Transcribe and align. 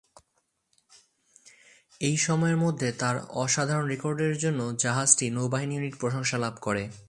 এই 2.01 2.17
সময়ের 2.17 2.57
মধ্যে 2.57 2.89
তার 2.91 3.15
অসাধারণ 3.35 3.85
রেকর্ডের 3.87 4.35
জন্য 4.37 4.61
জাহাজটি 4.77 5.25
নৌবাহিনী 5.29 5.73
ইউনিট 5.75 5.95
প্রশংসা 5.99 6.37
লাভ 6.37 6.55
করে। 6.61 6.83